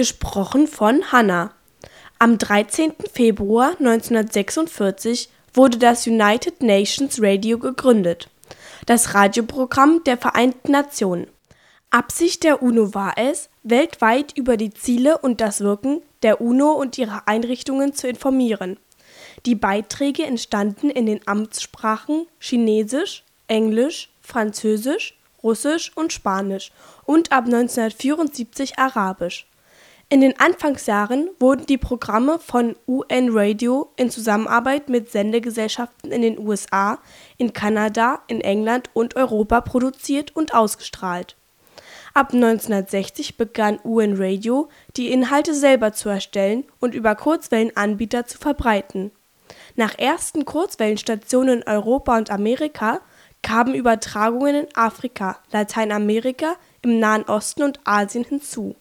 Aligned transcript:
Gesprochen 0.00 0.66
von 0.66 1.12
Hannah. 1.12 1.52
Am 2.18 2.38
13. 2.38 2.94
Februar 3.12 3.72
1946 3.78 5.28
wurde 5.52 5.76
das 5.76 6.06
United 6.06 6.62
Nations 6.62 7.18
Radio 7.20 7.58
gegründet, 7.58 8.30
das 8.86 9.12
Radioprogramm 9.12 10.02
der 10.04 10.16
Vereinten 10.16 10.72
Nationen. 10.72 11.26
Absicht 11.90 12.44
der 12.44 12.62
UNO 12.62 12.94
war 12.94 13.18
es, 13.18 13.50
weltweit 13.62 14.34
über 14.38 14.56
die 14.56 14.72
Ziele 14.72 15.18
und 15.18 15.42
das 15.42 15.60
Wirken 15.60 16.00
der 16.22 16.40
UNO 16.40 16.72
und 16.72 16.96
ihrer 16.96 17.28
Einrichtungen 17.28 17.92
zu 17.92 18.08
informieren. 18.08 18.78
Die 19.44 19.54
Beiträge 19.54 20.24
entstanden 20.24 20.88
in 20.88 21.04
den 21.04 21.20
Amtssprachen 21.28 22.26
Chinesisch, 22.38 23.22
Englisch, 23.48 24.08
Französisch, 24.22 25.18
Russisch 25.42 25.92
und 25.94 26.10
Spanisch 26.10 26.72
und 27.04 27.32
ab 27.32 27.44
1974 27.44 28.78
Arabisch. 28.78 29.46
In 30.12 30.20
den 30.20 30.40
Anfangsjahren 30.40 31.30
wurden 31.38 31.66
die 31.66 31.78
Programme 31.78 32.40
von 32.40 32.74
UN 32.88 33.28
Radio 33.30 33.92
in 33.94 34.10
Zusammenarbeit 34.10 34.88
mit 34.88 35.08
Sendegesellschaften 35.08 36.10
in 36.10 36.22
den 36.22 36.36
USA, 36.36 36.98
in 37.38 37.52
Kanada, 37.52 38.18
in 38.26 38.40
England 38.40 38.90
und 38.92 39.14
Europa 39.14 39.60
produziert 39.60 40.34
und 40.34 40.52
ausgestrahlt. 40.52 41.36
Ab 42.12 42.34
1960 42.34 43.36
begann 43.36 43.78
UN 43.84 44.16
Radio, 44.16 44.68
die 44.96 45.12
Inhalte 45.12 45.54
selber 45.54 45.92
zu 45.92 46.08
erstellen 46.08 46.64
und 46.80 46.92
über 46.96 47.14
Kurzwellenanbieter 47.14 48.26
zu 48.26 48.38
verbreiten. 48.38 49.12
Nach 49.76 49.96
ersten 49.96 50.44
Kurzwellenstationen 50.44 51.60
in 51.60 51.68
Europa 51.68 52.18
und 52.18 52.32
Amerika 52.32 53.00
kamen 53.42 53.76
Übertragungen 53.76 54.66
in 54.66 54.74
Afrika, 54.74 55.38
Lateinamerika, 55.52 56.56
im 56.82 56.98
Nahen 56.98 57.22
Osten 57.28 57.62
und 57.62 57.78
Asien 57.84 58.24
hinzu. 58.24 58.74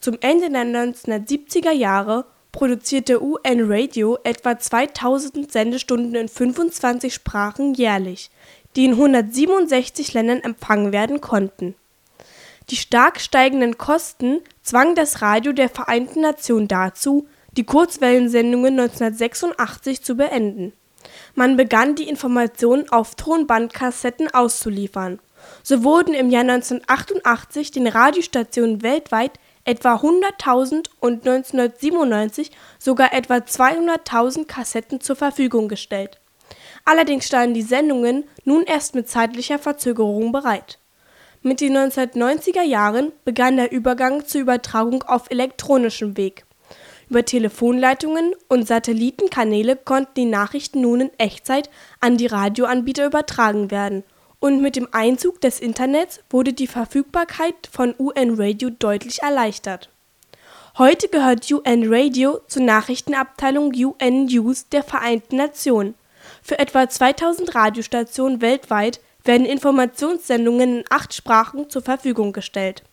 Zum 0.00 0.16
Ende 0.20 0.50
der 0.50 0.64
1970er 0.64 1.72
Jahre 1.72 2.24
produzierte 2.52 3.22
UN 3.22 3.70
Radio 3.70 4.18
etwa 4.22 4.58
2000 4.58 5.50
Sendestunden 5.50 6.14
in 6.14 6.28
25 6.28 7.12
Sprachen 7.12 7.74
jährlich, 7.74 8.30
die 8.76 8.84
in 8.84 8.92
167 8.92 10.14
Ländern 10.14 10.40
empfangen 10.40 10.92
werden 10.92 11.20
konnten. 11.20 11.74
Die 12.70 12.76
stark 12.76 13.20
steigenden 13.20 13.78
Kosten 13.78 14.40
zwangen 14.62 14.94
das 14.94 15.22
Radio 15.22 15.52
der 15.52 15.68
Vereinten 15.68 16.20
Nationen 16.20 16.68
dazu, 16.68 17.26
die 17.56 17.64
Kurzwellensendungen 17.64 18.78
1986 18.78 20.02
zu 20.02 20.16
beenden. 20.16 20.72
Man 21.34 21.56
begann 21.56 21.94
die 21.94 22.08
Informationen 22.08 22.88
auf 22.90 23.14
Tonbandkassetten 23.14 24.32
auszuliefern. 24.32 25.18
So 25.62 25.82
wurden 25.82 26.14
im 26.14 26.30
Jahr 26.30 26.42
1988 26.42 27.70
den 27.70 27.86
Radiostationen 27.86 28.82
weltweit 28.82 29.32
etwa 29.68 29.96
100.000 29.96 30.88
und 30.98 31.28
1997 31.28 32.50
sogar 32.78 33.12
etwa 33.12 33.34
200.000 33.34 34.46
Kassetten 34.46 35.02
zur 35.02 35.14
Verfügung 35.14 35.68
gestellt. 35.68 36.18
Allerdings 36.86 37.26
standen 37.26 37.52
die 37.52 37.62
Sendungen 37.62 38.24
nun 38.44 38.62
erst 38.62 38.94
mit 38.94 39.10
zeitlicher 39.10 39.58
Verzögerung 39.58 40.32
bereit. 40.32 40.78
Mit 41.42 41.60
den 41.60 41.76
1990er 41.76 42.62
Jahren 42.62 43.12
begann 43.26 43.58
der 43.58 43.70
Übergang 43.70 44.24
zur 44.24 44.40
Übertragung 44.40 45.02
auf 45.02 45.30
elektronischem 45.30 46.16
Weg. 46.16 46.46
Über 47.10 47.26
Telefonleitungen 47.26 48.34
und 48.48 48.66
Satellitenkanäle 48.66 49.76
konnten 49.76 50.14
die 50.16 50.24
Nachrichten 50.24 50.80
nun 50.80 51.02
in 51.02 51.10
Echtzeit 51.18 51.68
an 52.00 52.16
die 52.16 52.26
Radioanbieter 52.26 53.04
übertragen 53.04 53.70
werden, 53.70 54.02
und 54.40 54.62
mit 54.62 54.76
dem 54.76 54.88
Einzug 54.92 55.40
des 55.40 55.60
Internets 55.60 56.20
wurde 56.30 56.52
die 56.52 56.66
Verfügbarkeit 56.66 57.54
von 57.70 57.94
UN 57.98 58.34
Radio 58.34 58.70
deutlich 58.70 59.22
erleichtert. 59.22 59.90
Heute 60.76 61.08
gehört 61.08 61.50
UN 61.50 61.92
Radio 61.92 62.40
zur 62.46 62.62
Nachrichtenabteilung 62.62 63.72
UN 63.74 64.26
News 64.26 64.68
der 64.68 64.84
Vereinten 64.84 65.36
Nationen. 65.36 65.94
Für 66.42 66.58
etwa 66.58 66.88
2000 66.88 67.54
Radiostationen 67.54 68.40
weltweit 68.40 69.00
werden 69.24 69.44
Informationssendungen 69.44 70.78
in 70.78 70.84
acht 70.88 71.14
Sprachen 71.14 71.68
zur 71.68 71.82
Verfügung 71.82 72.32
gestellt. 72.32 72.84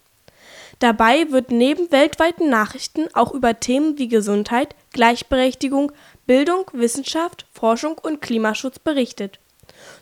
Dabei 0.80 1.32
wird 1.32 1.52
neben 1.52 1.92
weltweiten 1.92 2.50
Nachrichten 2.50 3.08
auch 3.14 3.34
über 3.34 3.60
Themen 3.60 3.98
wie 3.98 4.10
Gesundheit, 4.10 4.76
Gleichberechtigung, 4.92 5.92
Bildung, 6.26 6.66
Wissenschaft, 6.74 7.46
Forschung 7.54 7.98
und 8.02 8.22
Klimaschutz 8.22 8.80
berichtet. 8.80 9.40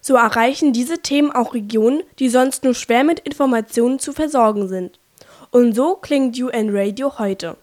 So 0.01 0.15
erreichen 0.15 0.73
diese 0.73 0.99
Themen 0.99 1.33
auch 1.33 1.55
Regionen, 1.55 2.03
die 2.19 2.29
sonst 2.29 2.65
nur 2.65 2.75
schwer 2.75 3.05
mit 3.05 3.21
Informationen 3.21 3.99
zu 3.99 4.13
versorgen 4.13 4.69
sind. 4.69 4.99
Und 5.51 5.75
so 5.75 5.97
klingt 5.97 6.39
UN 6.39 6.71
Radio 6.71 7.19
heute. 7.19 7.57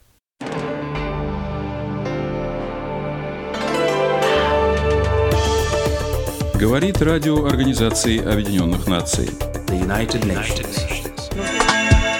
Говорит 6.58 7.02
радио 7.02 7.46
Организации 7.46 8.20
Объединенных 8.20 8.88
Наций. 8.88 9.30
The 9.68 9.76
United 9.76 10.26
Nations. 10.26 10.86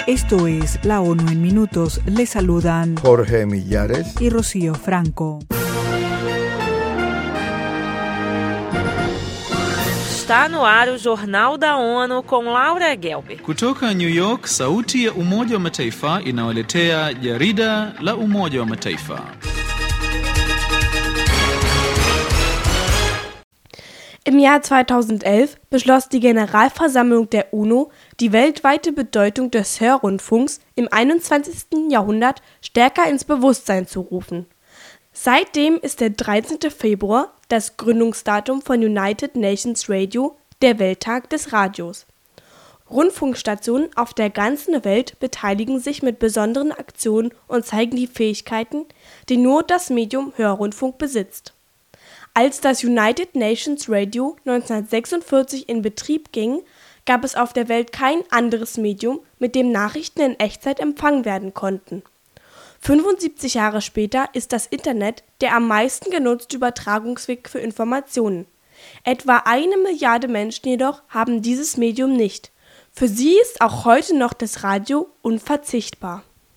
Esto 0.06 0.46
es 0.46 0.78
la 0.84 1.00
ONU 1.00 1.26
en 1.32 1.42
minutos. 1.42 2.00
Le 2.06 2.26
saludan 2.26 2.96
Jorge 3.02 3.44
Millares 3.46 4.14
y 4.20 4.28
Rocío 4.28 4.74
Franco. 4.74 5.40
Está 10.31 10.47
no 10.47 10.63
ar 10.63 10.87
o 10.87 10.97
Jornal 10.97 11.57
da 11.57 11.75
ONU 11.75 12.23
com 12.23 12.45
Laura 12.45 12.95
Gelber. 12.95 13.37
Kutoka 13.41 13.93
New 13.93 14.07
York, 14.07 14.47
sauti 14.47 15.03
ya 15.03 15.11
Umoja 15.11 15.55
wa 15.55 15.59
Mataifa 15.59 16.21
inawaletea 16.25 17.13
jarida 17.13 17.93
la 17.99 18.15
Umoja 18.15 18.59
wa 18.59 18.65
Mataifa. 18.65 19.25
Im 24.23 24.39
Jahr 24.39 24.61
2011 24.61 25.57
beschloss 25.69 26.07
die 26.07 26.21
Generalversammlung 26.21 27.29
der 27.29 27.53
UNO, 27.53 27.91
die 28.21 28.31
weltweite 28.31 28.93
Bedeutung 28.93 29.51
des 29.51 29.81
Hörrundfunks 29.81 30.61
im 30.75 30.87
21. 30.89 31.89
Jahrhundert 31.89 32.41
stärker 32.61 33.09
ins 33.09 33.25
Bewusstsein 33.25 33.85
zu 33.85 33.99
rufen. 33.99 34.45
Seitdem 35.13 35.77
ist 35.77 35.99
der 35.99 36.11
13. 36.11 36.71
Februar 36.71 37.33
das 37.49 37.75
Gründungsdatum 37.75 38.61
von 38.61 38.81
United 38.81 39.35
Nations 39.35 39.89
Radio, 39.89 40.37
der 40.61 40.79
Welttag 40.79 41.29
des 41.29 41.51
Radios. 41.51 42.05
Rundfunkstationen 42.89 43.89
auf 43.95 44.13
der 44.13 44.29
ganzen 44.29 44.83
Welt 44.85 45.19
beteiligen 45.19 45.79
sich 45.79 46.01
mit 46.01 46.19
besonderen 46.19 46.71
Aktionen 46.71 47.33
und 47.47 47.65
zeigen 47.65 47.97
die 47.97 48.07
Fähigkeiten, 48.07 48.85
die 49.27 49.37
nur 49.37 49.63
das 49.63 49.89
Medium 49.89 50.33
Hörrundfunk 50.37 50.97
besitzt. 50.97 51.53
Als 52.33 52.61
das 52.61 52.83
United 52.83 53.35
Nations 53.35 53.89
Radio 53.89 54.37
1946 54.45 55.67
in 55.67 55.81
Betrieb 55.81 56.31
ging, 56.31 56.61
gab 57.05 57.25
es 57.25 57.35
auf 57.35 57.51
der 57.51 57.67
Welt 57.67 57.91
kein 57.91 58.23
anderes 58.29 58.77
Medium, 58.77 59.19
mit 59.39 59.55
dem 59.55 59.71
Nachrichten 59.71 60.21
in 60.21 60.39
Echtzeit 60.39 60.79
empfangen 60.79 61.25
werden 61.25 61.53
konnten. 61.53 62.03
75 62.81 63.53
Jahre 63.53 63.81
später 63.81 64.29
ist 64.33 64.53
das 64.53 64.65
Internet 64.65 65.23
der 65.41 65.55
am 65.55 65.67
meisten 65.67 66.09
genutzte 66.09 66.57
Übertragungsweg 66.57 67.47
für 67.47 67.59
Informationen. 67.59 68.47
Etwa 69.03 69.43
eine 69.45 69.77
Milliarde 69.77 70.27
Menschen 70.27 70.67
jedoch 70.67 71.03
haben 71.09 71.43
dieses 71.43 71.77
Medium 71.77 72.13
nicht. 72.13 72.51
Für 72.91 73.07
sie 73.07 73.37
ist 73.39 73.61
auch 73.61 73.85
heute 73.85 74.17
noch 74.17 74.33
das 74.33 74.63
Radio 74.63 75.07
unverzichtbar. 75.21 76.23